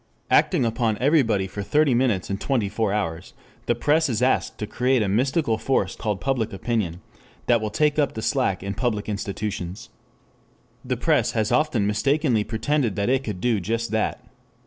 Acting 0.31 0.65
upon 0.65 0.97
everybody 0.97 1.45
for 1.45 1.61
thirty 1.61 1.93
minutes 1.93 2.31
in 2.31 2.39
twenty 2.39 2.67
four 2.69 2.91
hours, 2.91 3.35
the 3.67 3.75
press 3.75 4.09
is 4.09 4.23
asked 4.23 4.57
to 4.57 4.65
create 4.65 5.03
a 5.03 5.07
mystical 5.07 5.59
force 5.59 5.95
called 5.95 6.19
Public 6.19 6.51
Opinion 6.51 7.01
that 7.45 7.61
will 7.61 7.69
take 7.69 7.99
up 7.99 8.13
the 8.15 8.23
slack 8.23 8.63
in 8.63 8.73
public 8.73 9.07
institutions. 9.07 9.89
The 10.83 10.97
press 10.97 11.33
has 11.33 11.51
often 11.51 11.85
mistakenly 11.85 12.43
pretended 12.43 12.95
that 12.95 13.09
it 13.09 13.23
could 13.23 13.39
do 13.39 13.59
just 13.59 13.91
that. 13.91 14.25